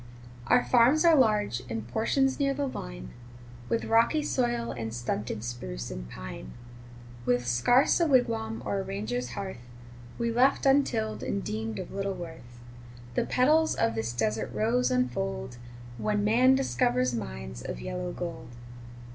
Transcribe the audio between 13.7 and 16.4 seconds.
of this desert rose unfold, When